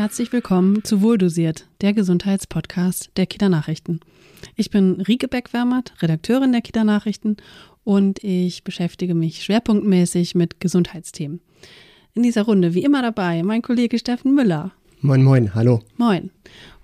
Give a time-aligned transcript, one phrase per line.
[0.00, 4.00] herzlich willkommen zu Wohldosiert, der Gesundheitspodcast der Kita-Nachrichten.
[4.56, 7.36] Ich bin Rike Beckwärmert, Redakteurin der Kita-Nachrichten
[7.84, 11.42] und ich beschäftige mich schwerpunktmäßig mit Gesundheitsthemen.
[12.14, 14.72] In dieser Runde wie immer dabei mein Kollege Steffen Müller.
[15.02, 15.80] Moin, moin, hallo.
[15.98, 16.30] Moin.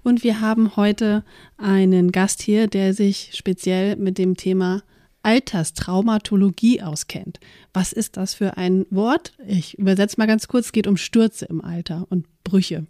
[0.03, 1.25] Und wir haben heute
[1.57, 4.83] einen Gast hier, der sich speziell mit dem Thema
[5.23, 7.41] Alterstraumatologie auskennt.
[7.73, 9.33] Was ist das für ein Wort?
[9.49, 12.87] Ich übersetze mal ganz kurz, es geht um Stürze im Alter und Brüche.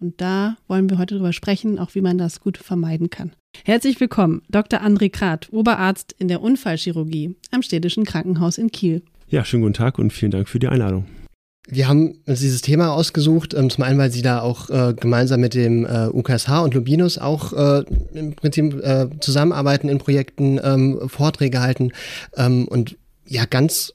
[0.00, 3.32] Und da wollen wir heute drüber sprechen, auch wie man das gut vermeiden kann.
[3.64, 4.80] Herzlich willkommen, Dr.
[4.80, 9.02] André Krath, Oberarzt in der Unfallchirurgie am Städtischen Krankenhaus in Kiel.
[9.28, 11.06] Ja, schönen guten Tag und vielen Dank für die Einladung.
[11.70, 15.40] Wir haben uns dieses Thema ausgesucht, ähm, zum einen, weil Sie da auch äh, gemeinsam
[15.40, 21.08] mit dem äh, UKSH und Lubinus auch äh, im Prinzip äh, zusammenarbeiten in Projekten, ähm,
[21.08, 21.90] Vorträge halten
[22.36, 23.92] ähm, und ja, ganz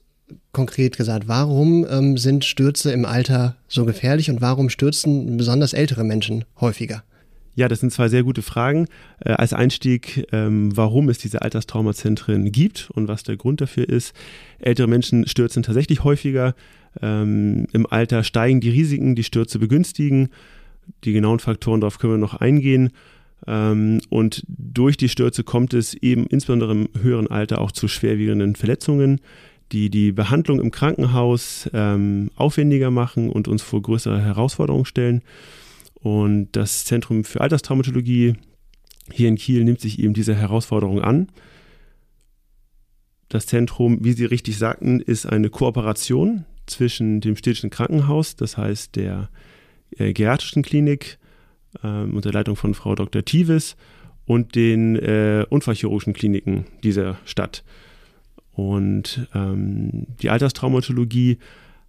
[0.52, 6.04] konkret gesagt, warum ähm, sind Stürze im Alter so gefährlich und warum stürzen besonders ältere
[6.04, 7.02] Menschen häufiger?
[7.56, 8.88] Ja, das sind zwei sehr gute Fragen.
[9.20, 14.14] Äh, als Einstieg, ähm, warum es diese Alterstraumazentren gibt und was der Grund dafür ist.
[14.58, 16.54] Ältere Menschen stürzen tatsächlich häufiger.
[17.00, 20.30] Ähm, Im Alter steigen die Risiken, die Stürze begünstigen.
[21.04, 22.90] Die genauen Faktoren, darauf können wir noch eingehen.
[23.46, 28.56] Ähm, und durch die Stürze kommt es eben insbesondere im höheren Alter auch zu schwerwiegenden
[28.56, 29.20] Verletzungen,
[29.74, 35.22] die die Behandlung im Krankenhaus ähm, aufwendiger machen und uns vor größere Herausforderungen stellen.
[35.94, 38.34] Und das Zentrum für Alterstraumatologie
[39.10, 41.28] hier in Kiel nimmt sich eben diese Herausforderung an.
[43.28, 48.94] Das Zentrum, wie Sie richtig sagten, ist eine Kooperation zwischen dem städtischen Krankenhaus, das heißt
[48.94, 49.28] der
[49.98, 51.18] äh, geriatrischen Klinik
[51.82, 53.24] äh, unter Leitung von Frau Dr.
[53.24, 53.76] Tives
[54.24, 57.64] und den äh, unfallchirurgischen Kliniken dieser Stadt.
[58.54, 61.38] Und ähm, die Alterstraumatologie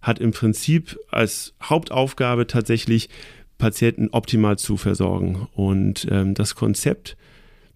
[0.02, 3.08] hat im Prinzip als Hauptaufgabe tatsächlich
[3.58, 5.48] Patienten optimal zu versorgen.
[5.54, 7.16] Und ähm, das Konzept,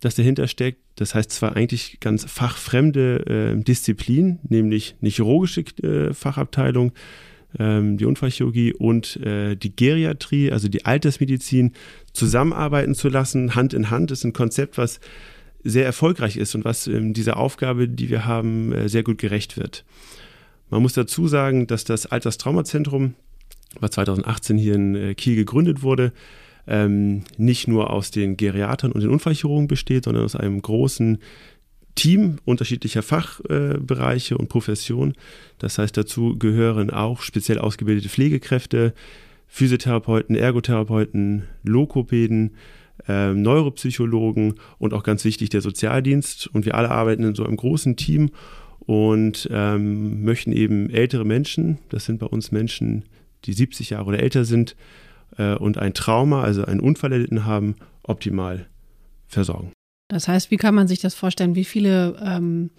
[0.01, 6.13] das dahinter steckt, das heißt zwar eigentlich ganz fachfremde äh, Disziplin, nämlich eine chirurgische äh,
[6.13, 6.93] Fachabteilung,
[7.59, 11.73] ähm, die Unfallchirurgie und äh, die Geriatrie, also die Altersmedizin,
[12.13, 15.01] zusammenarbeiten zu lassen, Hand in Hand, ist ein Konzept, was
[15.63, 19.57] sehr erfolgreich ist und was ähm, dieser Aufgabe, die wir haben, äh, sehr gut gerecht
[19.57, 19.85] wird.
[20.71, 23.15] Man muss dazu sagen, dass das Alterstraumazentrum
[23.79, 26.13] was 2018 hier in äh, Kiel gegründet wurde,
[26.67, 31.19] ähm, nicht nur aus den Geriatern und den Unfallchirurgen besteht, sondern aus einem großen
[31.95, 35.15] Team unterschiedlicher Fachbereiche äh, und Professionen.
[35.59, 38.95] Das heißt, dazu gehören auch speziell ausgebildete Pflegekräfte,
[39.49, 42.53] Physiotherapeuten, Ergotherapeuten, Lokopäden,
[43.09, 46.49] äh, Neuropsychologen und auch ganz wichtig der Sozialdienst.
[46.49, 48.31] Und wir alle arbeiten in so einem großen Team
[48.81, 53.05] und ähm, möchten eben ältere Menschen, das sind bei uns Menschen,
[53.45, 54.77] die 70 Jahre oder älter sind
[55.37, 58.67] äh, und ein Trauma, also einen Unfall erlitten haben, optimal
[59.29, 59.73] versorgen.
[60.09, 61.55] Das heißt, wie kann man sich das vorstellen?
[61.55, 62.71] Wie viele ähm,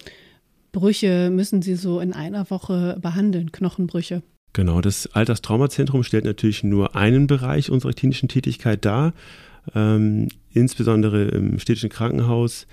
[0.72, 4.22] Brüche müssen Sie so in einer Woche behandeln, Knochenbrüche?
[4.54, 9.14] Genau, das Alterstraumazentrum stellt natürlich nur einen Bereich unserer klinischen Tätigkeit dar.
[9.76, 12.68] Ähm, insbesondere im städtischen Krankenhaus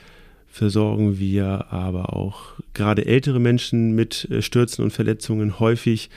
[0.46, 6.10] versorgen wir aber auch gerade ältere Menschen mit äh, Stürzen und Verletzungen häufig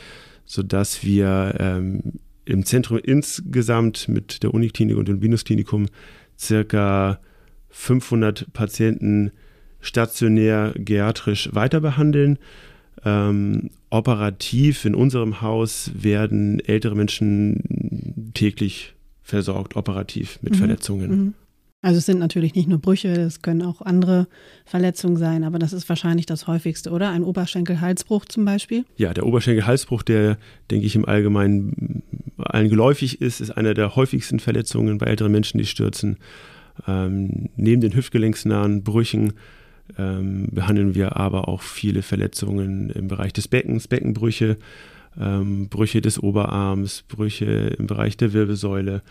[0.51, 2.01] sodass wir ähm,
[2.43, 5.85] im Zentrum insgesamt mit der Uniklinik und dem Venusklinikum
[6.37, 7.19] circa
[7.69, 9.31] 500 Patienten
[9.79, 12.37] stationär geriatrisch weiter behandeln.
[13.05, 18.93] Ähm, operativ in unserem Haus werden ältere Menschen täglich
[19.31, 20.57] versorgt, operativ mit mhm.
[20.57, 21.09] Verletzungen.
[21.09, 21.33] Mhm.
[21.83, 24.27] Also es sind natürlich nicht nur Brüche, es können auch andere
[24.65, 27.09] Verletzungen sein, aber das ist wahrscheinlich das häufigste, oder?
[27.09, 28.85] Ein Oberschenkel-Halsbruch zum Beispiel?
[28.97, 30.37] Ja, der Oberschenkel-Halsbruch, der,
[30.69, 32.03] denke ich, im Allgemeinen
[32.37, 36.17] allen geläufig ist, ist einer der häufigsten Verletzungen bei älteren Menschen, die stürzen.
[36.87, 39.33] Ähm, neben den hüftgelenksnahen Brüchen
[39.97, 44.57] ähm, behandeln wir aber auch viele Verletzungen im Bereich des Beckens, Beckenbrüche,
[45.19, 49.01] ähm, Brüche des Oberarms, Brüche im Bereich der Wirbelsäule.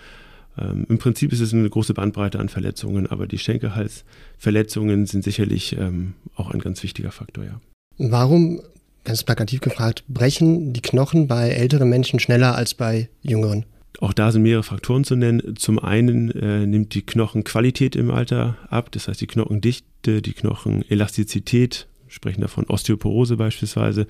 [0.58, 5.76] Ähm, Im Prinzip ist es eine große Bandbreite an Verletzungen, aber die Schenkelhalsverletzungen sind sicherlich
[5.78, 7.60] ähm, auch ein ganz wichtiger Faktor, ja.
[7.98, 8.60] Warum,
[9.04, 13.64] ganz plakativ gefragt, brechen die Knochen bei älteren Menschen schneller als bei jüngeren?
[14.00, 15.56] Auch da sind mehrere Faktoren zu nennen.
[15.56, 21.86] Zum einen äh, nimmt die Knochenqualität im Alter ab, das heißt die Knochendichte, die Knochenelastizität
[22.10, 24.06] sprechen davon Osteoporose beispielsweise,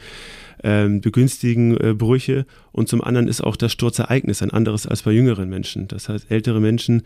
[0.64, 2.46] ähm, begünstigen äh, Brüche.
[2.72, 5.86] Und zum anderen ist auch das Sturzereignis ein anderes als bei jüngeren Menschen.
[5.86, 7.02] Das heißt, ältere Menschen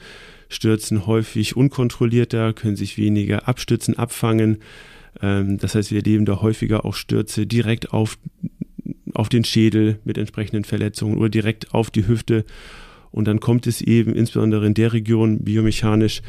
[0.48, 4.58] stürzen häufig unkontrollierter, können sich weniger abstützen, abfangen.
[5.20, 8.16] Ähm, das heißt, wir erleben da häufiger auch Stürze direkt auf,
[9.12, 12.44] auf den Schädel mit entsprechenden Verletzungen oder direkt auf die Hüfte.
[13.10, 16.22] Und dann kommt es eben insbesondere in der Region biomechanisch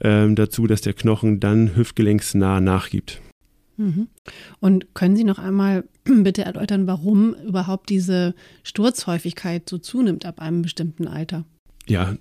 [0.00, 3.20] ähm, dazu, dass der Knochen dann hüftgelenksnah nachgibt.
[3.76, 4.08] Mhm.
[4.60, 10.62] Und können Sie noch einmal bitte erläutern, warum überhaupt diese Sturzhäufigkeit so zunimmt ab einem
[10.62, 11.44] bestimmten Alter?
[11.86, 12.16] Ja,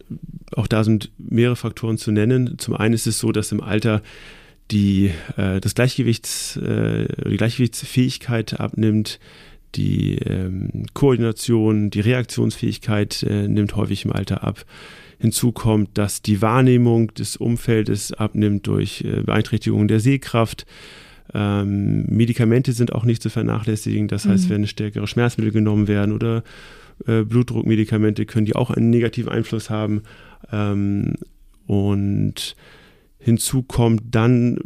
[0.56, 2.58] auch da sind mehrere Faktoren zu nennen.
[2.58, 4.02] Zum einen ist es so, dass im Alter
[4.72, 9.20] die, äh, das Gleichgewichts, äh, die Gleichgewichtsfähigkeit abnimmt,
[9.76, 14.66] die ähm, Koordination, die Reaktionsfähigkeit äh, nimmt häufig im Alter ab.
[15.20, 20.66] Hinzu kommt, dass die Wahrnehmung des Umfeldes abnimmt durch äh, Beeinträchtigung der Sehkraft.
[21.33, 24.07] Ähm, Medikamente sind auch nicht zu vernachlässigen.
[24.07, 24.50] Das heißt, mhm.
[24.50, 26.44] wenn stärkere Schmerzmittel genommen werden oder
[27.07, 30.03] äh, Blutdruckmedikamente, können die auch einen negativen Einfluss haben.
[30.51, 31.15] Ähm,
[31.65, 32.56] und
[33.18, 34.59] hinzu kommt dann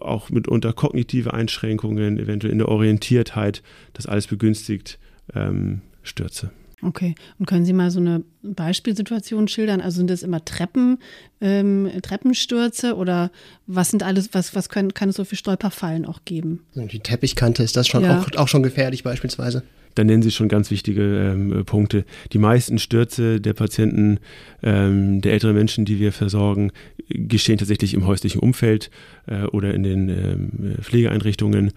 [0.00, 3.62] auch mitunter kognitive Einschränkungen, eventuell in der Orientiertheit,
[3.94, 4.98] das alles begünstigt
[5.34, 6.50] ähm, Stürze.
[6.84, 9.80] Okay, und können Sie mal so eine Beispielsituation schildern?
[9.80, 10.98] Also sind das immer Treppen,
[11.40, 13.30] ähm, Treppenstürze oder
[13.66, 16.60] was sind alles, was, was können, kann es so für Stolperfallen auch geben?
[16.74, 18.20] Die Teppichkante ist das schon ja.
[18.20, 19.62] auch, auch schon gefährlich beispielsweise
[19.94, 22.04] dann nennen Sie schon ganz wichtige ähm, Punkte.
[22.32, 24.18] Die meisten Stürze der Patienten,
[24.62, 26.72] ähm, der älteren Menschen, die wir versorgen,
[27.08, 28.90] geschehen tatsächlich im häuslichen Umfeld
[29.26, 31.72] äh, oder in den ähm, Pflegeeinrichtungen.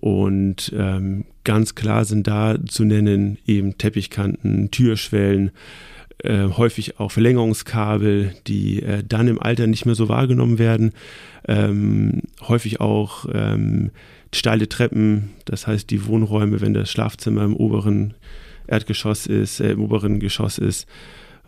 [0.00, 5.50] Und ähm, ganz klar sind da zu nennen eben Teppichkanten, Türschwellen,
[6.22, 10.92] äh, häufig auch Verlängerungskabel, die äh, dann im Alter nicht mehr so wahrgenommen werden.
[11.46, 13.90] Ähm, häufig auch ähm,
[14.34, 18.14] steile Treppen, das heißt die Wohnräume, wenn das Schlafzimmer im oberen
[18.66, 20.86] Erdgeschoss ist, äh, im oberen Geschoss ist.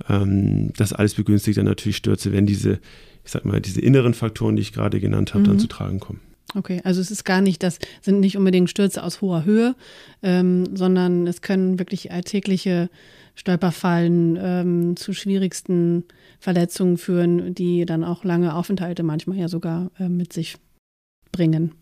[0.08, 2.80] Ähm, das alles begünstigt dann natürlich Stürze, wenn diese,
[3.24, 5.48] ich sag mal, diese inneren Faktoren, die ich gerade genannt habe, mhm.
[5.48, 6.20] dann zu tragen kommen.
[6.54, 9.76] Okay, also es ist gar nicht, das sind nicht unbedingt Stürze aus hoher Höhe,
[10.22, 12.90] ähm, sondern es können wirklich alltägliche
[13.34, 16.04] Stolperfallen ähm, zu schwierigsten
[16.40, 20.56] Verletzungen führen, die dann auch lange Aufenthalte manchmal ja sogar äh, mit sich
[21.32, 21.72] bringen.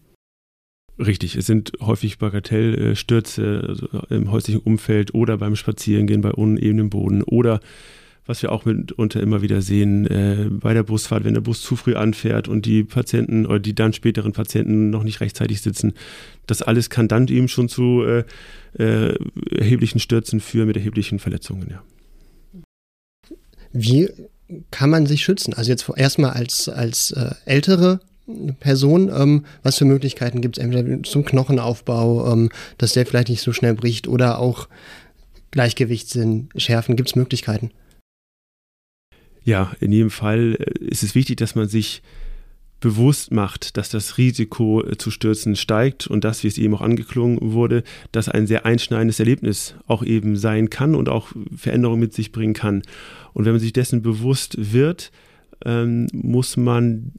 [0.98, 7.22] Richtig, es sind häufig Bagatellstürze also im häuslichen Umfeld oder beim Spazierengehen bei unebenem Boden
[7.22, 7.60] oder
[8.28, 11.76] was wir auch mitunter immer wieder sehen, äh, bei der Busfahrt, wenn der Bus zu
[11.76, 15.94] früh anfährt und die Patienten oder die dann späteren Patienten noch nicht rechtzeitig sitzen.
[16.46, 18.24] Das alles kann dann eben schon zu äh,
[18.78, 19.16] äh,
[19.50, 21.82] erheblichen Stürzen führen mit erheblichen Verletzungen, ja.
[23.72, 24.10] Wie
[24.70, 25.54] kann man sich schützen?
[25.54, 28.00] Also jetzt erstmal als, als äh, ältere
[28.60, 33.40] Person, ähm, was für Möglichkeiten gibt es entweder zum Knochenaufbau, ähm, dass der vielleicht nicht
[33.40, 34.68] so schnell bricht oder auch
[35.50, 37.70] Gleichgewichtssinn schärfen, gibt es Möglichkeiten?
[39.48, 42.02] Ja, in jedem Fall äh, ist es wichtig, dass man sich
[42.80, 46.82] bewusst macht, dass das Risiko äh, zu stürzen steigt und dass, wie es eben auch
[46.82, 52.12] angeklungen wurde, dass ein sehr einschneidendes Erlebnis auch eben sein kann und auch Veränderungen mit
[52.12, 52.82] sich bringen kann.
[53.32, 55.12] Und wenn man sich dessen bewusst wird,
[55.64, 57.12] ähm, muss man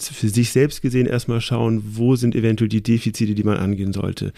[0.00, 3.92] jetzt für sich selbst gesehen erstmal schauen, wo sind eventuell die Defizite, die man angehen
[3.92, 4.32] sollte.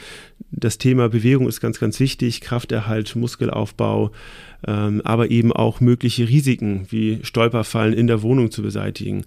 [0.51, 4.11] Das Thema Bewegung ist ganz, ganz wichtig, Krafterhalt, Muskelaufbau,
[4.67, 9.25] ähm, aber eben auch mögliche Risiken wie Stolperfallen in der Wohnung zu beseitigen.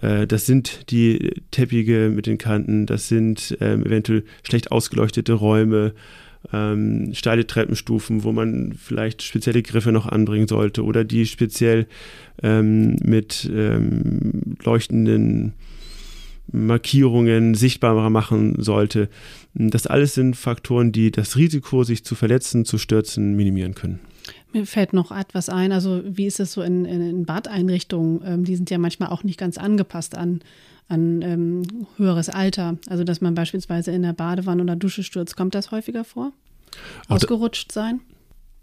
[0.00, 5.94] Äh, das sind die Teppiche mit den Kanten, das sind ähm, eventuell schlecht ausgeleuchtete Räume,
[6.52, 11.86] ähm, steile Treppenstufen, wo man vielleicht spezielle Griffe noch anbringen sollte oder die speziell
[12.42, 15.54] ähm, mit ähm, leuchtenden
[16.52, 19.08] Markierungen sichtbarer machen sollte.
[19.54, 24.00] Das alles sind Faktoren, die das Risiko, sich zu verletzen, zu stürzen, minimieren können.
[24.56, 25.70] Mir fällt noch etwas ein.
[25.70, 28.22] Also, wie ist es so in, in, in Badeinrichtungen?
[28.24, 30.40] Ähm, die sind ja manchmal auch nicht ganz angepasst an,
[30.88, 31.62] an ähm,
[31.98, 32.78] höheres Alter.
[32.88, 35.36] Also, dass man beispielsweise in der Badewanne oder Dusche stürzt.
[35.36, 36.32] Kommt das häufiger vor?
[37.08, 38.00] Ausgerutscht sein?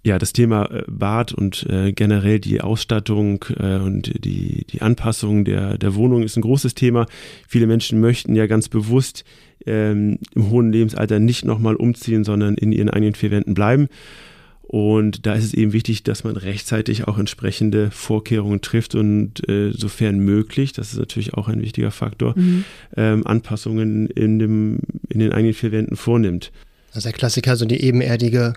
[0.04, 5.46] Ja, das Thema äh, Bad und äh, generell die Ausstattung äh, und die, die Anpassung
[5.46, 7.06] der, der Wohnung ist ein großes Thema.
[7.48, 9.26] Viele Menschen möchten ja ganz bewusst
[9.68, 13.90] ähm, im hohen Lebensalter nicht nochmal umziehen, sondern in ihren eigenen vier Wänden bleiben.
[14.74, 19.72] Und da ist es eben wichtig, dass man rechtzeitig auch entsprechende Vorkehrungen trifft und äh,
[19.72, 22.66] sofern möglich, das ist natürlich auch ein wichtiger Faktor, mhm.
[22.98, 26.52] ähm, Anpassungen in, dem, in den eigenen vier Wänden vornimmt.
[26.92, 28.54] Also der Klassiker, so die ebenerdige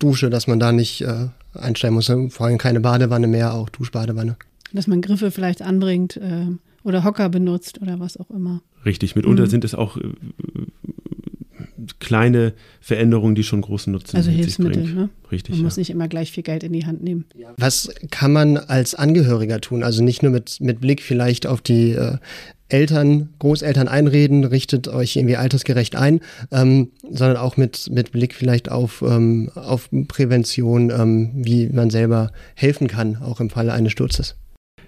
[0.00, 2.06] Dusche, dass man da nicht äh, einstellen muss.
[2.06, 4.36] Vor allem keine Badewanne mehr, auch Duschbadewanne.
[4.72, 6.46] Dass man Griffe vielleicht anbringt äh,
[6.82, 8.60] oder Hocker benutzt oder was auch immer.
[8.84, 9.50] Richtig, mitunter mhm.
[9.50, 10.02] sind es auch äh,
[12.00, 15.08] kleine Veränderungen, die schon großen Nutzen Also Hilfsmittel, ne?
[15.30, 15.50] Richtig.
[15.50, 15.64] Man ja.
[15.64, 17.24] muss nicht immer gleich viel Geld in die Hand nehmen.
[17.56, 19.82] Was kann man als Angehöriger tun?
[19.82, 22.18] Also nicht nur mit, mit Blick vielleicht auf die äh,
[22.68, 28.70] Eltern, Großeltern einreden, richtet euch irgendwie altersgerecht ein, ähm, sondern auch mit, mit Blick vielleicht
[28.70, 34.36] auf, ähm, auf Prävention, ähm, wie man selber helfen kann, auch im Falle eines Sturzes.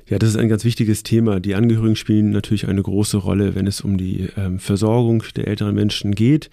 [0.09, 1.41] Ja, das ist ein ganz wichtiges Thema.
[1.41, 5.75] Die Angehörigen spielen natürlich eine große Rolle, wenn es um die ähm, Versorgung der älteren
[5.75, 6.49] Menschen geht.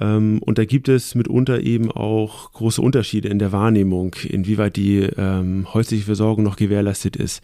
[0.00, 5.00] Ähm, und da gibt es mitunter eben auch große Unterschiede in der Wahrnehmung, inwieweit die
[5.00, 7.42] ähm, häusliche Versorgung noch gewährleistet ist.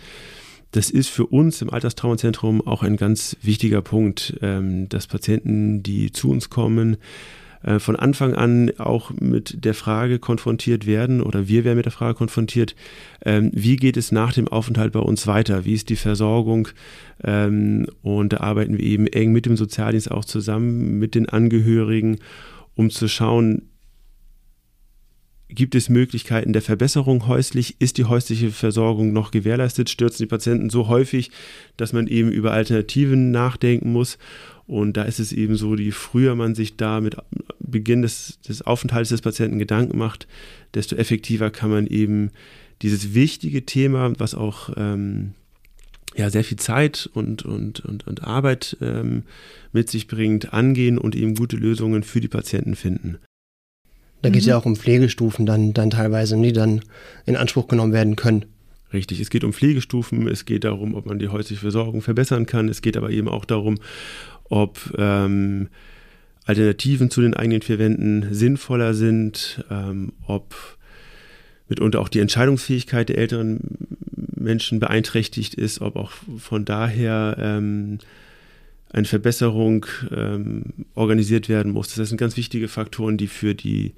[0.73, 6.13] Das ist für uns im Alterstraumazentrum auch ein ganz wichtiger Punkt, ähm, dass Patienten, die
[6.13, 6.97] zu uns kommen,
[7.63, 11.93] äh, von Anfang an auch mit der Frage konfrontiert werden oder wir werden mit der
[11.93, 12.75] Frage konfrontiert,
[13.25, 15.65] ähm, wie geht es nach dem Aufenthalt bei uns weiter?
[15.65, 16.69] Wie ist die Versorgung?
[17.25, 22.19] Ähm, und da arbeiten wir eben eng mit dem Sozialdienst auch zusammen, mit den Angehörigen,
[22.75, 23.69] um zu schauen,
[25.55, 27.77] Gibt es Möglichkeiten der Verbesserung häuslich?
[27.79, 29.91] Ist die häusliche Versorgung noch gewährleistet?
[29.91, 31.31] Stürzen die Patienten so häufig,
[31.77, 34.17] dass man eben über Alternativen nachdenken muss?
[34.67, 37.17] Und da ist es eben so, je früher man sich da mit
[37.59, 40.27] Beginn des, des Aufenthalts des Patienten Gedanken macht,
[40.73, 42.31] desto effektiver kann man eben
[42.81, 45.35] dieses wichtige Thema, was auch ähm,
[46.15, 49.25] ja, sehr viel Zeit und, und, und, und Arbeit ähm,
[49.73, 53.19] mit sich bringt, angehen und eben gute Lösungen für die Patienten finden.
[54.23, 54.61] Da geht es ja mhm.
[54.61, 56.81] auch um Pflegestufen dann, dann teilweise, die dann
[57.27, 58.47] in Anspruch genommen werden können.
[58.93, 62.69] Richtig, es geht um Pflegestufen, es geht darum, ob man die häusliche Versorgung verbessern kann,
[62.69, 63.79] es geht aber eben auch darum,
[64.45, 65.69] ob ähm,
[66.45, 70.55] Alternativen zu den eigenen vier Wänden sinnvoller sind, ähm, ob
[71.69, 73.61] mitunter auch die Entscheidungsfähigkeit der älteren
[74.37, 77.99] Menschen beeinträchtigt ist, ob auch von daher ähm,
[78.93, 81.95] eine Verbesserung ähm, organisiert werden muss.
[81.95, 83.95] Das sind ganz wichtige Faktoren, die für die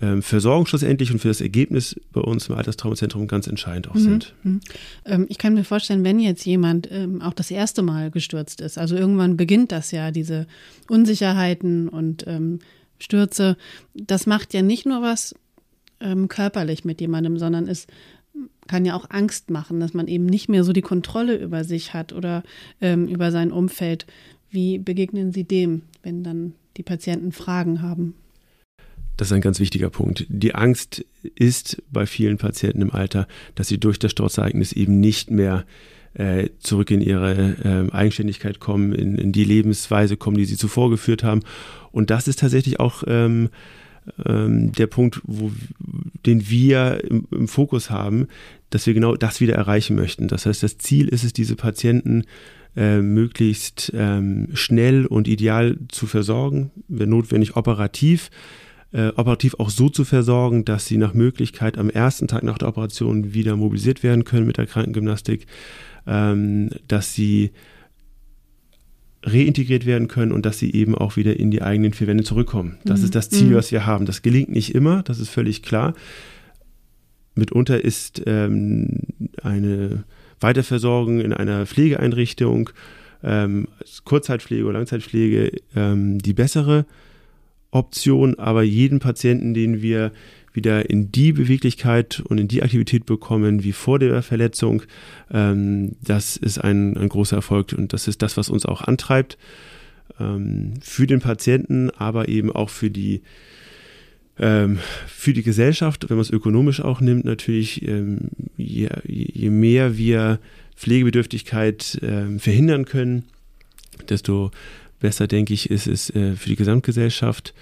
[0.00, 4.00] ähm, Versorgung schlussendlich und für das Ergebnis bei uns im Alterstraumazentrum ganz entscheidend auch mhm.
[4.00, 4.34] sind.
[4.42, 4.60] Mhm.
[5.04, 8.78] Ähm, ich kann mir vorstellen, wenn jetzt jemand ähm, auch das erste Mal gestürzt ist,
[8.78, 10.46] also irgendwann beginnt das ja, diese
[10.88, 12.60] Unsicherheiten und ähm,
[12.98, 13.56] Stürze,
[13.94, 15.34] das macht ja nicht nur was
[16.00, 17.86] ähm, körperlich mit jemandem, sondern es
[18.72, 21.92] kann ja auch Angst machen, dass man eben nicht mehr so die Kontrolle über sich
[21.92, 22.42] hat oder
[22.80, 24.06] ähm, über sein Umfeld.
[24.48, 28.14] Wie begegnen Sie dem, wenn dann die Patienten Fragen haben?
[29.18, 30.24] Das ist ein ganz wichtiger Punkt.
[30.30, 35.30] Die Angst ist bei vielen Patienten im Alter, dass sie durch das Sturzereignis eben nicht
[35.30, 35.66] mehr
[36.14, 40.88] äh, zurück in ihre äh, Eigenständigkeit kommen, in, in, die Lebensweise kommen, die sie zuvor
[40.88, 41.42] geführt haben.
[41.90, 43.50] Und das ist tatsächlich auch ähm,
[44.26, 45.52] ähm, der Punkt, wo,
[46.26, 48.28] den wir im, im, Fokus haben,
[48.70, 50.28] dass wir genau das wieder erreichen möchten.
[50.28, 52.24] Das heißt, das Ziel ist es, diese Patienten
[52.76, 58.30] äh, möglichst ähm, schnell und ideal zu versorgen, wenn notwendig operativ.
[58.92, 62.68] Äh, operativ auch so zu versorgen, dass sie nach Möglichkeit am ersten Tag nach der
[62.68, 65.46] Operation wieder mobilisiert werden können mit der Krankengymnastik,
[66.06, 67.52] ähm, dass sie
[69.24, 72.78] reintegriert werden können und dass sie eben auch wieder in die eigenen vier Wände zurückkommen.
[72.84, 73.04] Das mhm.
[73.06, 73.54] ist das Ziel, mhm.
[73.54, 74.06] was wir haben.
[74.06, 75.94] Das gelingt nicht immer, das ist völlig klar.
[77.34, 79.00] Mitunter ist ähm,
[79.42, 80.04] eine
[80.40, 82.70] Weiterversorgung in einer Pflegeeinrichtung,
[83.22, 83.68] ähm,
[84.04, 86.84] Kurzzeitpflege oder Langzeitpflege, ähm, die bessere
[87.70, 90.12] Option, aber jeden Patienten, den wir
[90.52, 94.82] wieder in die Beweglichkeit und in die Aktivität bekommen wie vor der Verletzung,
[95.32, 99.38] ähm, das ist ein, ein, großer Erfolg und das ist das, was uns auch antreibt.
[100.20, 103.22] Ähm, für den Patienten, aber eben auch für die,
[104.38, 108.88] ähm, für die Gesellschaft, wenn man es ökonomisch auch nimmt, natürlich, ähm, je,
[109.50, 110.38] mehr wir
[110.76, 113.24] Pflegebedürftigkeit äh, verhindern können,
[114.08, 114.50] desto
[115.00, 117.54] besser, denke ich, ist es äh, für die Gesamtgesellschaft.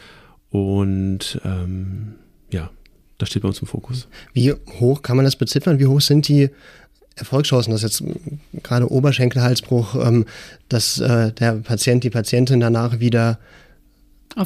[0.50, 2.14] Und ähm,
[2.52, 2.70] ja,
[3.20, 4.08] das steht bei uns im Fokus.
[4.32, 5.78] Wie hoch kann man das beziffern?
[5.78, 6.50] Wie hoch sind die
[7.16, 8.02] Erfolgschancen, dass jetzt
[8.62, 10.24] gerade Oberschenkelhalsbruch, ähm,
[10.68, 13.38] dass äh, der Patient, die Patientin danach wieder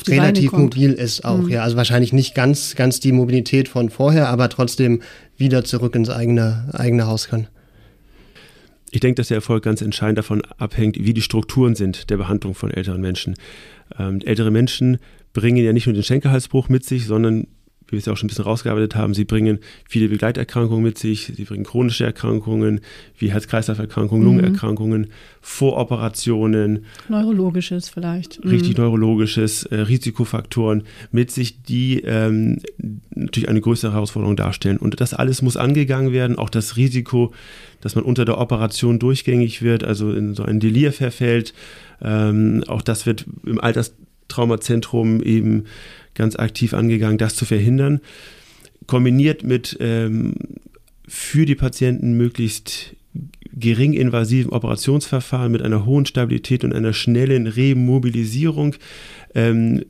[0.08, 1.50] relativ mobil ist auch, mhm.
[1.50, 1.62] ja.
[1.62, 5.02] Also wahrscheinlich nicht ganz, ganz die Mobilität von vorher, aber trotzdem
[5.36, 7.48] wieder zurück ins eigene, eigene Haus kann.
[8.90, 12.54] Ich denke, dass der Erfolg ganz entscheidend davon abhängt, wie die Strukturen sind der Behandlung
[12.54, 13.34] von älteren Menschen.
[13.98, 14.98] Ähm, ältere Menschen
[15.32, 17.48] bringen ja nicht nur den Schenkelhalsbruch mit sich, sondern
[17.86, 20.98] wie wir es ja auch schon ein bisschen rausgearbeitet haben, sie bringen viele Begleiterkrankungen mit
[20.98, 22.80] sich, sie bringen chronische Erkrankungen
[23.18, 24.28] wie Herz-Kreislauf-Erkrankungen, mhm.
[24.28, 25.08] Lungenerkrankungen,
[25.40, 26.86] Voroperationen.
[27.08, 28.42] Neurologisches vielleicht.
[28.44, 28.84] Richtig mhm.
[28.84, 32.58] neurologisches, äh, Risikofaktoren mit sich, die ähm,
[33.14, 34.78] natürlich eine größere Herausforderung darstellen.
[34.78, 37.32] Und das alles muss angegangen werden, auch das Risiko,
[37.80, 41.52] dass man unter der Operation durchgängig wird, also in so ein Delir verfällt.
[42.02, 45.64] Ähm, auch das wird im Alterstraumazentrum eben
[46.14, 48.00] ganz aktiv angegangen, das zu verhindern.
[48.86, 50.34] Kombiniert mit ähm,
[51.06, 52.96] für die Patienten möglichst
[53.52, 58.74] gering invasiven Operationsverfahren mit einer hohen Stabilität und einer schnellen Remobilisierung
[59.34, 59.84] ähm,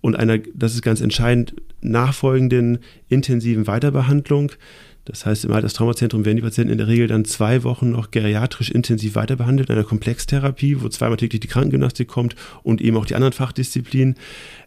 [0.00, 4.52] und einer, das ist ganz entscheidend, nachfolgenden intensiven Weiterbehandlung.
[5.06, 8.70] Das heißt, im Alterstraumazentrum werden die Patienten in der Regel dann zwei Wochen noch geriatrisch
[8.70, 13.14] intensiv weiterbehandelt, in einer Komplextherapie, wo zweimal täglich die Krankengymnastik kommt und eben auch die
[13.14, 14.16] anderen Fachdisziplinen.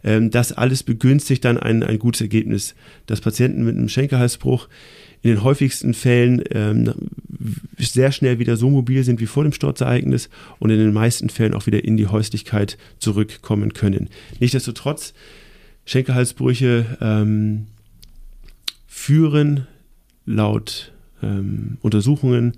[0.02, 2.74] Ähm, das alles begünstigt dann ein, ein gutes Ergebnis,
[3.06, 4.68] dass Patienten mit einem Schenkelhalsbruch
[5.22, 6.92] in den häufigsten Fällen ähm,
[7.78, 11.54] sehr schnell wieder so mobil sind wie vor dem Sturzereignis und in den meisten Fällen
[11.54, 14.10] auch wieder in die Häuslichkeit zurückkommen können.
[14.40, 15.14] Nichtsdestotrotz,
[15.86, 17.68] Schenkelhalsbrüche ähm,
[18.86, 19.66] führen
[20.26, 22.54] laut ähm, Untersuchungen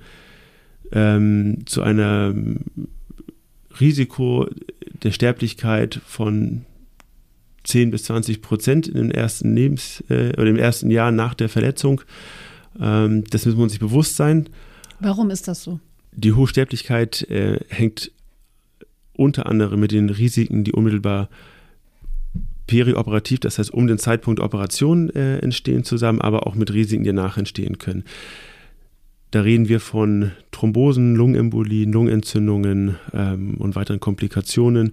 [0.92, 2.64] ähm, zu einem
[3.80, 4.48] Risiko
[5.02, 6.64] der Sterblichkeit von
[7.64, 11.48] 10 bis 20 Prozent in den ersten Lebens äh, oder im ersten Jahr nach der
[11.48, 12.00] Verletzung.
[12.80, 14.48] Ähm, das müssen wir uns sich bewusst sein.
[15.00, 15.80] Warum ist das so?
[16.12, 18.12] Die hohe Sterblichkeit äh, hängt
[19.12, 21.28] unter anderem mit den Risiken, die unmittelbar
[22.66, 27.10] perioperativ, das heißt um den Zeitpunkt Operation äh, entstehen, zusammen, aber auch mit Risiken, die
[27.10, 28.04] danach entstehen können.
[29.30, 34.92] Da reden wir von Thrombosen, Lungenembolien, Lungenentzündungen ähm, und weiteren Komplikationen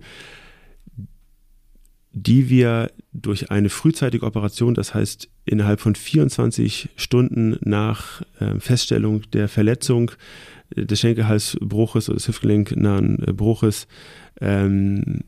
[2.13, 9.23] die wir durch eine frühzeitige Operation, das heißt innerhalb von 24 Stunden nach äh, Feststellung
[9.31, 10.11] der Verletzung
[10.75, 13.87] äh, des Schenkelhalsbruches oder des hüftgelenknahen äh, Bruches
[14.39, 15.21] ähm,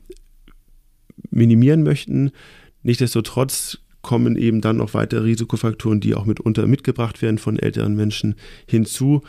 [1.30, 2.30] minimieren möchten.
[2.82, 8.36] Nichtsdestotrotz kommen eben dann noch weitere Risikofaktoren, die auch mitunter mitgebracht werden von älteren Menschen
[8.66, 9.22] hinzu,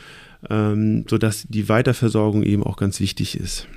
[0.50, 3.68] ähm, sodass die Weiterversorgung eben auch ganz wichtig ist.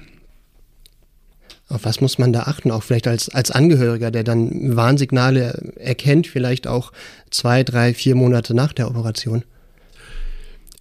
[1.68, 6.26] Auf was muss man da achten, auch vielleicht als, als Angehöriger, der dann Warnsignale erkennt,
[6.26, 6.92] vielleicht auch
[7.30, 9.44] zwei, drei, vier Monate nach der Operation?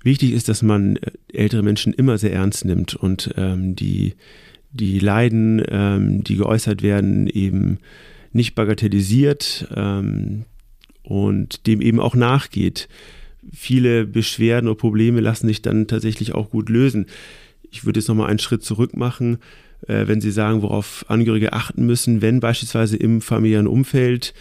[0.04, 4.16] Wichtig ist, dass man äh, ältere Menschen immer sehr ernst nimmt und ähm, die,
[4.72, 7.80] die Leiden, ähm, die geäußert werden, eben
[8.32, 10.46] nicht bagatellisiert ähm,
[11.04, 12.88] und dem eben auch nachgeht.
[13.52, 17.08] Viele Beschwerden oder Probleme lassen sich dann tatsächlich auch gut lösen.
[17.72, 19.40] Ich würde jetzt nochmal einen Schritt zurück machen
[19.88, 24.34] äh, wenn Sie sagen, worauf Angehörige achten müssen, wenn beispielsweise im familiären Umfeld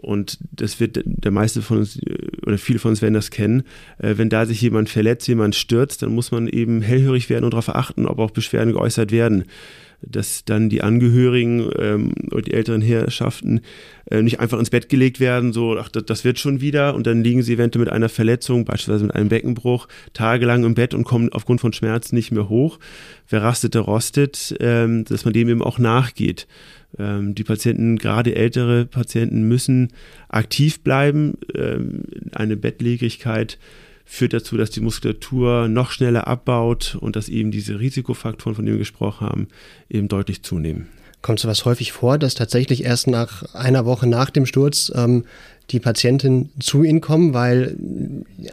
[0.00, 2.00] und das wird der meiste von uns
[2.46, 3.64] oder viele von uns werden das kennen,
[3.98, 7.52] äh, wenn da sich jemand verletzt, jemand stürzt, dann muss man eben hellhörig werden und
[7.52, 9.44] darauf achten, ob auch Beschwerden geäußert werden
[10.00, 13.60] dass dann die Angehörigen ähm, oder die älteren Herrschaften
[14.10, 17.06] äh, nicht einfach ins Bett gelegt werden, so, ach, das, das, wird schon wieder und
[17.06, 21.04] dann liegen sie eventuell mit einer Verletzung, beispielsweise mit einem Beckenbruch, tagelang im Bett und
[21.04, 22.78] kommen aufgrund von Schmerzen nicht mehr hoch.
[23.28, 26.46] Wer rastet, der rostet, ähm, dass man dem eben auch nachgeht.
[26.98, 29.92] Ähm, die Patienten, gerade ältere Patienten, müssen
[30.28, 31.38] aktiv bleiben.
[31.54, 33.58] Ähm, eine Bettlägerigkeit
[34.04, 38.76] führt dazu, dass die Muskulatur noch schneller abbaut und dass eben diese Risikofaktoren, von denen
[38.76, 39.48] wir gesprochen haben,
[39.90, 40.88] eben deutlich zunehmen.
[41.20, 45.24] Kommt sowas häufig vor, dass tatsächlich erst nach einer Woche nach dem Sturz ähm,
[45.70, 47.76] die Patientin zu Ihnen kommen, weil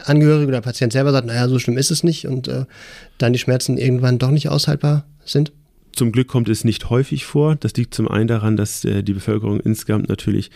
[0.04, 2.64] Angehörige oder Patient selber sagt, naja, so schlimm ist es nicht und äh,
[3.18, 5.52] dann die Schmerzen irgendwann doch nicht aushaltbar sind?
[5.96, 7.56] Zum Glück kommt es nicht häufig vor.
[7.56, 10.50] Das liegt zum einen daran, dass äh, die Bevölkerung insgesamt natürlich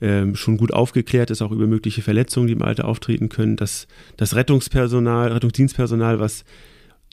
[0.00, 3.86] ähm, schon gut aufgeklärt ist, auch über mögliche Verletzungen, die im Alter auftreten können, dass
[4.16, 6.44] das Rettungspersonal, Rettungsdienstpersonal, was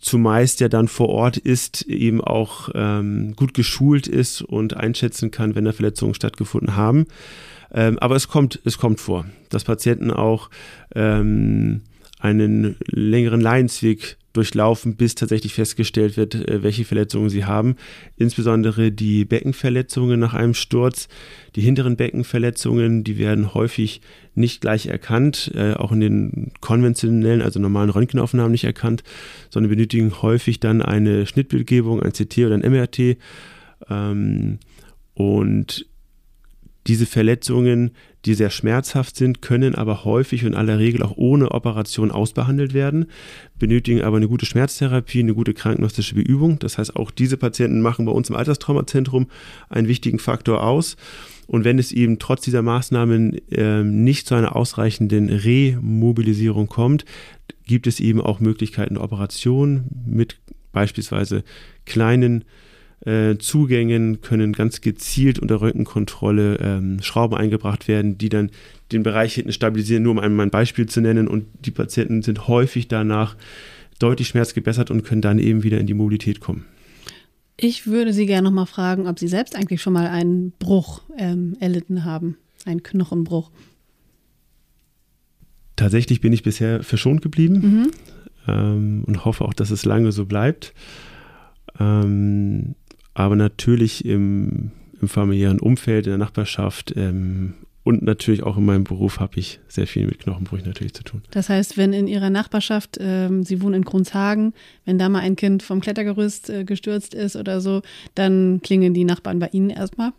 [0.02, 5.54] zumeist ja dann vor Ort ist, eben auch ähm, gut geschult ist und einschätzen kann,
[5.54, 7.06] wenn da Verletzungen stattgefunden haben.
[7.72, 10.50] Ähm, aber es kommt, es kommt vor, dass Patienten auch
[10.96, 11.82] ähm,
[12.20, 17.76] einen längeren Leidensweg durchlaufen, bis tatsächlich festgestellt wird, äh, welche Verletzungen sie haben.
[18.16, 21.08] Insbesondere die Beckenverletzungen nach einem Sturz,
[21.56, 24.02] die hinteren Beckenverletzungen, die werden häufig
[24.36, 29.04] nicht gleich erkannt, äh, auch in den konventionellen, also normalen Röntgenaufnahmen nicht erkannt,
[29.50, 33.18] sondern benötigen häufig dann eine Schnittbildgebung, ein CT oder ein MRT.
[33.90, 34.60] Ähm,
[35.16, 35.88] und
[36.90, 37.92] diese Verletzungen,
[38.26, 43.06] die sehr schmerzhaft sind, können aber häufig und aller Regel auch ohne Operation ausbehandelt werden,
[43.60, 46.58] benötigen aber eine gute Schmerztherapie, eine gute krankengnostische Beübung.
[46.58, 49.28] Das heißt, auch diese Patienten machen bei uns im Alterstraumazentrum
[49.70, 50.98] einen wichtigen Faktor aus.
[51.46, 57.06] Und wenn es eben trotz dieser Maßnahmen äh, nicht zu einer ausreichenden Remobilisierung kommt,
[57.68, 60.40] gibt es eben auch Möglichkeiten der Operation mit
[60.72, 61.44] beispielsweise
[61.86, 62.46] kleinen äh,
[63.40, 68.52] Zugängen können ganz gezielt unter Röntgenkontrolle ähm, Schrauben eingebracht werden, die dann
[68.92, 71.28] den Bereich hinten stabilisieren, nur um einmal ein Beispiel zu nennen.
[71.28, 73.38] Und die Patienten sind häufig danach
[74.00, 76.66] deutlich schmerzgebessert und können dann eben wieder in die Mobilität kommen.
[77.56, 81.02] Ich würde Sie gerne noch mal fragen, ob Sie selbst eigentlich schon mal einen Bruch
[81.18, 83.52] ähm, erlitten haben, einen Knochenbruch.
[85.76, 87.54] Tatsächlich bin ich bisher verschont geblieben.
[87.56, 87.92] Mhm.
[88.48, 90.74] ähm, und hoffe auch, dass es lange so bleibt.
[91.80, 92.76] Ähm,
[93.14, 98.84] aber natürlich im, im, familiären Umfeld, in der Nachbarschaft ähm, und natürlich auch in meinem
[98.84, 101.24] Beruf habe ich sehr viel mit Knochenbrüchen natürlich zu tun.
[101.32, 104.54] Das heißt, wenn in Ihrer Nachbarschaft, ähm, Sie wohnen in Grundshagen,
[104.86, 107.82] wenn da mal ein Kind vom Klettergerüst äh, gestürzt ist oder so,
[108.16, 110.12] dann klingen die Nachbarn bei Ihnen erstmal?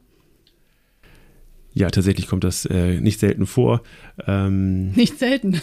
[1.72, 3.82] Ja, tatsächlich kommt das äh, nicht selten vor.
[4.26, 5.52] Ähm, nicht selten.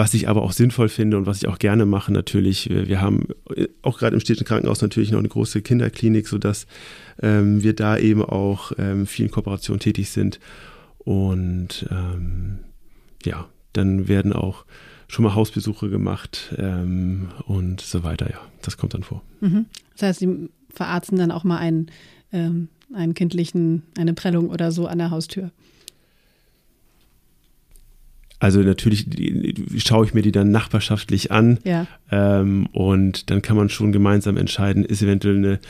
[0.00, 3.28] was ich aber auch sinnvoll finde und was ich auch gerne mache, natürlich, wir haben
[3.54, 6.66] äh, auch gerade im städtischen Krankenhaus natürlich noch eine große Kinderklinik, sodass
[7.20, 10.40] ähm, wir da eben auch ähm, vielen Kooperationen tätig sind.
[10.98, 12.60] Und ähm,
[13.26, 14.64] ja, dann werden auch
[15.06, 18.30] schon mal Hausbesuche gemacht ähm, und so weiter.
[18.30, 19.22] Ja, das kommt dann vor.
[19.40, 19.66] Mhm.
[19.98, 21.90] Das heißt, Sie verarzten dann auch mal einen
[22.32, 25.50] ähm, einen kindlichen, eine Prellung oder so an der Haustür?
[28.40, 29.06] Also natürlich
[29.76, 31.86] schaue ich mir die dann nachbarschaftlich an ja.
[32.10, 35.60] ähm, und dann kann man schon gemeinsam entscheiden, ist eventuell eine,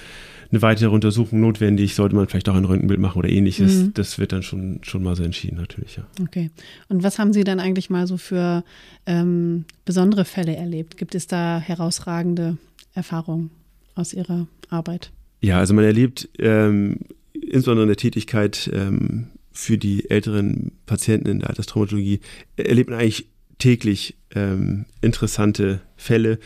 [0.53, 3.75] eine weitere Untersuchung notwendig, sollte man vielleicht auch ein Röntgenbild machen oder ähnliches.
[3.75, 3.95] Mhm.
[3.95, 6.05] Das wird dann schon, schon mal so entschieden, natürlich, ja.
[6.23, 6.51] Okay.
[6.89, 8.63] Und was haben Sie dann eigentlich mal so für
[9.05, 10.97] ähm, besondere Fälle erlebt?
[10.97, 12.57] Gibt es da herausragende
[12.95, 13.51] Erfahrungen
[13.97, 15.11] aus Ihrer Arbeit?
[15.41, 16.99] Ja, also man erlebt ähm,
[17.33, 19.27] insbesondere in der Tätigkeit ähm,
[19.61, 22.21] für die älteren Patienten in der Alterstraumatologie,
[22.57, 23.27] erlebt man eigentlich
[23.59, 26.39] täglich ähm, interessante Fälle.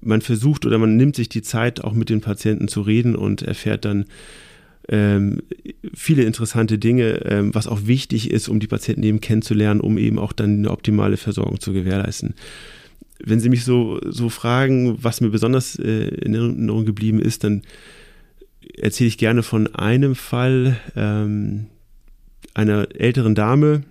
[0.00, 3.42] Man versucht oder man nimmt sich die Zeit, auch mit den Patienten zu reden und
[3.42, 4.06] erfährt dann
[4.88, 5.40] ähm,
[5.94, 10.18] viele interessante Dinge, ähm, was auch wichtig ist, um die Patienten eben kennenzulernen, um eben
[10.18, 12.34] auch dann eine optimale Versorgung zu gewährleisten
[13.22, 17.62] wenn Sie mich so, so fragen, was mir besonders äh, in Erinnerung geblieben ist, dann
[18.76, 21.66] erzähle ich gerne von einem Fall ähm,
[22.54, 23.82] einer älteren Dame,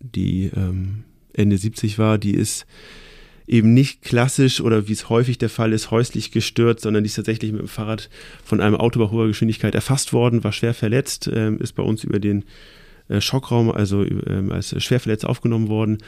[0.00, 2.66] die ähm, Ende 70 war, die ist
[3.46, 7.14] eben nicht klassisch oder wie es häufig der Fall ist, häuslich gestört, sondern die ist
[7.16, 8.08] tatsächlich mit dem Fahrrad
[8.44, 12.04] von einem Auto bei hoher Geschwindigkeit erfasst worden, war schwer verletzt, ähm, ist bei uns
[12.04, 12.44] über den
[13.08, 15.98] äh, Schockraum, also ähm, als schwer verletzt aufgenommen worden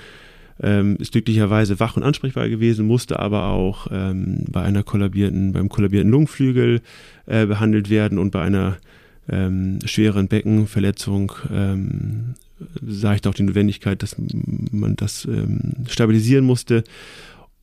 [0.60, 5.68] ähm, ist glücklicherweise wach und ansprechbar gewesen, musste aber auch ähm, bei einer kollabierten, beim
[5.68, 6.80] kollabierten Lungenflügel
[7.26, 8.76] äh, behandelt werden und bei einer
[9.28, 12.34] ähm, schweren Beckenverletzung ähm,
[12.82, 16.84] sah ich da auch die Notwendigkeit, dass man das ähm, stabilisieren musste.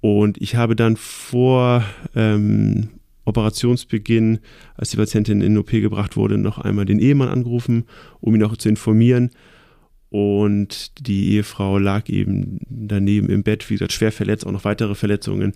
[0.01, 1.83] Und ich habe dann vor
[2.15, 2.89] ähm,
[3.25, 4.39] Operationsbeginn,
[4.75, 7.85] als die Patientin in den OP gebracht wurde, noch einmal den Ehemann angerufen,
[8.19, 9.31] um ihn auch zu informieren
[10.11, 14.93] und die Ehefrau lag eben daneben im Bett, wie gesagt, schwer verletzt, auch noch weitere
[14.93, 15.53] Verletzungen.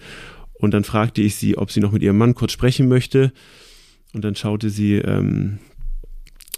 [0.53, 3.33] Und dann fragte ich sie, ob sie noch mit ihrem Mann kurz sprechen möchte.
[4.13, 5.59] Und dann schaute sie ähm,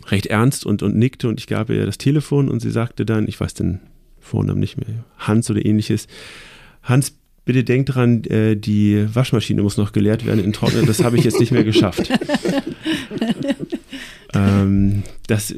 [0.08, 3.28] recht ernst und, und nickte und ich gab ihr das Telefon und sie sagte dann,
[3.28, 3.80] ich weiß den
[4.20, 6.08] Vornamen nicht mehr, Hans oder ähnliches,
[6.84, 11.18] Hans, bitte denk dran, äh, die Waschmaschine muss noch geleert werden in Trockner, das habe
[11.18, 12.10] ich jetzt nicht mehr geschafft.
[14.34, 15.56] ähm, das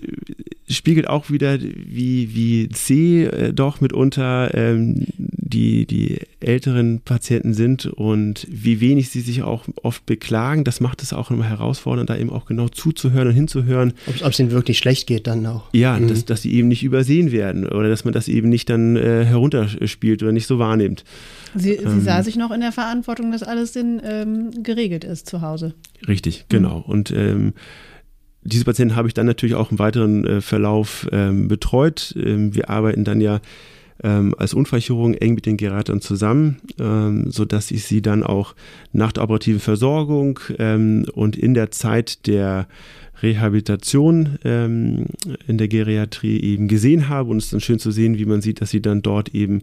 [0.69, 7.87] spiegelt auch wieder, wie, wie zäh äh, doch mitunter ähm, die, die älteren Patienten sind
[7.87, 10.63] und wie wenig sie sich auch oft beklagen.
[10.63, 13.93] Das macht es auch immer herausfordernd, da eben auch genau zuzuhören und hinzuhören.
[14.21, 15.73] Ob es ihnen wirklich schlecht geht dann auch.
[15.73, 16.07] Ja, mhm.
[16.07, 19.25] dass, dass sie eben nicht übersehen werden oder dass man das eben nicht dann äh,
[19.25, 21.03] herunterspielt oder nicht so wahrnimmt.
[21.55, 25.27] Sie, sie ähm, sah sich noch in der Verantwortung, dass alles in, ähm, geregelt ist
[25.27, 25.73] zu Hause.
[26.07, 26.79] Richtig, genau.
[26.79, 26.83] Mhm.
[26.83, 27.53] Und ähm,
[28.43, 32.15] diese Patienten habe ich dann natürlich auch im weiteren äh, Verlauf ähm, betreut.
[32.17, 33.41] Ähm, wir arbeiten dann ja
[34.03, 38.55] ähm, als Unfallchirurgen eng mit den Geratern zusammen, ähm, so dass ich sie dann auch
[38.93, 42.67] nach der operativen Versorgung ähm, und in der Zeit der
[43.21, 45.07] Rehabilitation ähm,
[45.47, 48.41] in der Geriatrie eben gesehen habe und es ist dann schön zu sehen, wie man
[48.41, 49.61] sieht, dass sie dann dort eben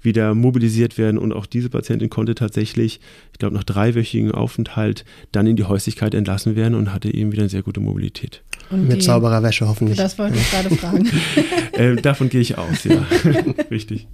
[0.00, 1.18] wieder mobilisiert werden.
[1.18, 3.00] Und auch diese Patientin konnte tatsächlich,
[3.32, 7.42] ich glaube, nach dreiwöchigen Aufenthalt dann in die Häuslichkeit entlassen werden und hatte eben wieder
[7.42, 8.42] eine sehr gute Mobilität.
[8.70, 9.98] Und Mit sauberer Wäsche hoffentlich.
[9.98, 11.10] Das wollte ich gerade fragen.
[11.72, 13.04] äh, davon gehe ich aus, ja.
[13.70, 14.06] Richtig.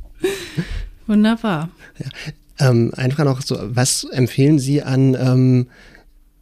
[1.06, 1.70] Wunderbar.
[1.98, 2.68] Ja.
[2.68, 5.66] Ähm, einfach noch so, was empfehlen Sie an ähm,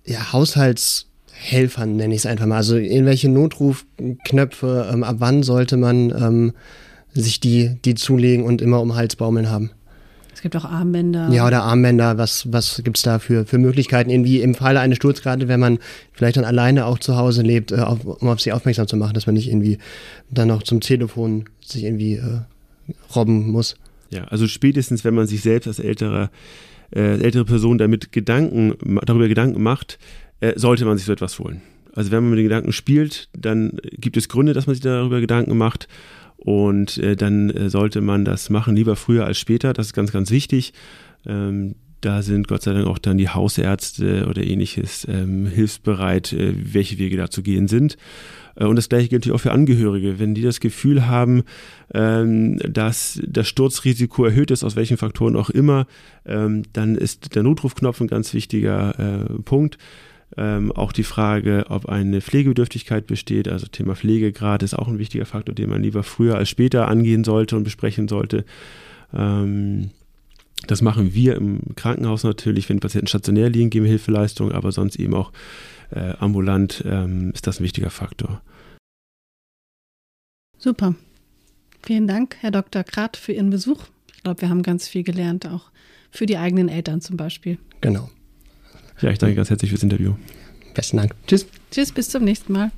[0.04, 2.56] ja, Haushaltshelfern, nenne ich es einfach mal.
[2.56, 6.52] Also in welche Notrufknöpfe, ähm, ab wann sollte man ähm,
[7.12, 9.70] sich die, die zulegen und immer um Hals baumeln haben.
[10.38, 11.30] Es gibt auch Armbänder.
[11.32, 12.16] Ja, oder Armbänder.
[12.16, 14.08] Was, was gibt es da für, für Möglichkeiten?
[14.08, 15.80] Irgendwie im Falle eines Sturzgrades, wenn man
[16.12, 19.14] vielleicht dann alleine auch zu Hause lebt, äh, auf, um auf sie aufmerksam zu machen,
[19.14, 19.78] dass man nicht irgendwie
[20.30, 22.42] dann noch zum Telefon sich irgendwie äh,
[23.16, 23.74] robben muss.
[24.10, 26.30] Ja, also spätestens, wenn man sich selbst als ältere,
[26.94, 28.74] äh, ältere Person damit Gedanken,
[29.06, 29.98] darüber Gedanken macht,
[30.38, 31.62] äh, sollte man sich so etwas holen.
[31.94, 35.20] Also wenn man mit den Gedanken spielt, dann gibt es Gründe, dass man sich darüber
[35.20, 35.88] Gedanken macht
[36.38, 39.72] Und äh, dann äh, sollte man das machen, lieber früher als später.
[39.72, 40.72] Das ist ganz, ganz wichtig.
[41.26, 46.54] Ähm, da sind Gott sei Dank auch dann die Hausärzte oder ähnliches ähm, hilfsbereit, äh,
[46.72, 47.96] welche Wege da zu gehen sind.
[48.54, 50.20] Äh, und das gleiche gilt natürlich auch für Angehörige.
[50.20, 51.42] Wenn die das Gefühl haben,
[51.92, 55.86] ähm, dass das Sturzrisiko erhöht ist, aus welchen Faktoren auch immer,
[56.24, 59.78] ähm, dann ist der Notrufknopf ein ganz wichtiger äh, Punkt.
[60.36, 65.24] Ähm, auch die Frage, ob eine Pflegebedürftigkeit besteht, also Thema Pflegegrad ist auch ein wichtiger
[65.24, 68.44] Faktor, den man lieber früher als später angehen sollte und besprechen sollte.
[69.14, 69.90] Ähm,
[70.66, 74.96] das machen wir im Krankenhaus natürlich, wenn Patienten stationär liegen, geben wir Hilfeleistung, aber sonst
[74.96, 75.32] eben auch
[75.90, 78.42] äh, ambulant ähm, ist das ein wichtiger Faktor.
[80.58, 80.94] Super.
[81.82, 82.82] Vielen Dank, Herr Dr.
[82.82, 83.84] Krath, für Ihren Besuch.
[84.14, 85.70] Ich glaube, wir haben ganz viel gelernt, auch
[86.10, 87.58] für die eigenen Eltern zum Beispiel.
[87.80, 88.10] Genau.
[89.00, 90.14] Ja, ich danke ganz herzlich fürs Interview.
[90.74, 91.14] Besten Dank.
[91.26, 91.46] Tschüss.
[91.70, 92.70] Tschüss, bis zum nächsten Mal.